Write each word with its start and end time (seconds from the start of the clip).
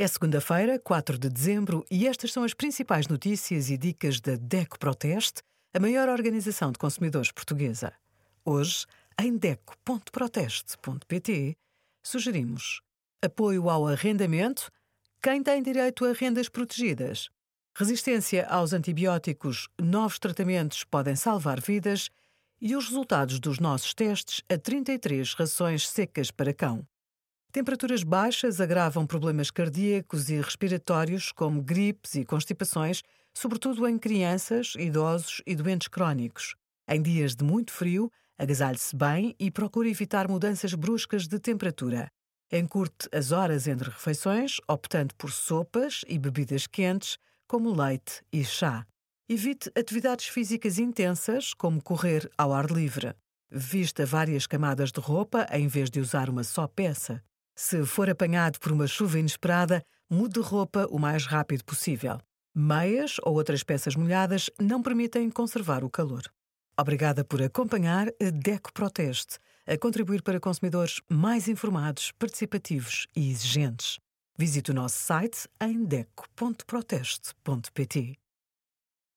É 0.00 0.08
segunda-feira, 0.08 0.78
4 0.78 1.18
de 1.18 1.28
dezembro, 1.28 1.84
e 1.90 2.06
estas 2.06 2.32
são 2.32 2.42
as 2.42 2.54
principais 2.54 3.06
notícias 3.06 3.68
e 3.68 3.76
dicas 3.76 4.18
da 4.18 4.34
DECO 4.34 4.78
Proteste, 4.78 5.42
a 5.74 5.78
maior 5.78 6.08
organização 6.08 6.72
de 6.72 6.78
consumidores 6.78 7.30
portuguesa. 7.30 7.92
Hoje, 8.42 8.86
em 9.20 9.36
DECO.proteste.pt, 9.36 11.54
sugerimos 12.02 12.80
apoio 13.20 13.68
ao 13.68 13.86
arrendamento, 13.86 14.70
quem 15.22 15.42
tem 15.42 15.62
direito 15.62 16.06
a 16.06 16.14
rendas 16.14 16.48
protegidas, 16.48 17.28
resistência 17.76 18.46
aos 18.46 18.72
antibióticos, 18.72 19.68
novos 19.78 20.18
tratamentos 20.18 20.82
podem 20.82 21.14
salvar 21.14 21.60
vidas 21.60 22.08
e 22.58 22.74
os 22.74 22.88
resultados 22.88 23.38
dos 23.38 23.58
nossos 23.58 23.92
testes 23.92 24.40
a 24.48 24.56
33 24.56 25.34
rações 25.34 25.86
secas 25.86 26.30
para 26.30 26.54
cão. 26.54 26.88
Temperaturas 27.52 28.04
baixas 28.04 28.60
agravam 28.60 29.04
problemas 29.04 29.50
cardíacos 29.50 30.30
e 30.30 30.40
respiratórios, 30.40 31.32
como 31.32 31.60
gripes 31.60 32.14
e 32.14 32.24
constipações, 32.24 33.02
sobretudo 33.34 33.88
em 33.88 33.98
crianças, 33.98 34.74
idosos 34.78 35.42
e 35.44 35.56
doentes 35.56 35.88
crónicos. 35.88 36.54
Em 36.88 37.02
dias 37.02 37.34
de 37.34 37.42
muito 37.42 37.72
frio, 37.72 38.10
agasalhe-se 38.38 38.94
bem 38.94 39.34
e 39.36 39.50
procure 39.50 39.90
evitar 39.90 40.28
mudanças 40.28 40.74
bruscas 40.74 41.26
de 41.26 41.40
temperatura. 41.40 42.08
Encurte 42.52 43.08
as 43.12 43.32
horas 43.32 43.66
entre 43.66 43.90
refeições, 43.90 44.58
optando 44.68 45.12
por 45.16 45.32
sopas 45.32 46.02
e 46.06 46.20
bebidas 46.20 46.68
quentes, 46.68 47.18
como 47.48 47.74
leite 47.74 48.22
e 48.32 48.44
chá. 48.44 48.86
Evite 49.28 49.72
atividades 49.76 50.26
físicas 50.26 50.78
intensas, 50.78 51.52
como 51.52 51.82
correr 51.82 52.30
ao 52.38 52.52
ar 52.52 52.70
livre. 52.70 53.12
Vista 53.50 54.06
várias 54.06 54.46
camadas 54.46 54.92
de 54.92 55.00
roupa 55.00 55.48
em 55.50 55.66
vez 55.66 55.90
de 55.90 55.98
usar 55.98 56.30
uma 56.30 56.44
só 56.44 56.68
peça. 56.68 57.20
Se 57.62 57.84
for 57.84 58.08
apanhado 58.08 58.58
por 58.58 58.72
uma 58.72 58.86
chuva 58.86 59.18
inesperada, 59.18 59.84
mude 60.08 60.40
de 60.40 60.40
roupa 60.40 60.86
o 60.90 60.98
mais 60.98 61.26
rápido 61.26 61.62
possível. 61.62 62.18
Meias 62.54 63.16
ou 63.22 63.34
outras 63.34 63.62
peças 63.62 63.94
molhadas 63.94 64.48
não 64.58 64.82
permitem 64.82 65.28
conservar 65.28 65.84
o 65.84 65.90
calor. 65.90 66.22
Obrigada 66.74 67.22
por 67.22 67.42
acompanhar 67.42 68.08
a 68.08 68.30
DECO 68.30 68.72
Proteste, 68.72 69.38
a 69.66 69.76
contribuir 69.76 70.22
para 70.22 70.40
consumidores 70.40 71.02
mais 71.06 71.48
informados, 71.48 72.12
participativos 72.12 73.06
e 73.14 73.30
exigentes. 73.30 73.98
Visite 74.38 74.70
o 74.70 74.74
nosso 74.74 74.96
site 74.96 75.46
em 75.60 75.84
deco.proteste.pt. 75.84 78.18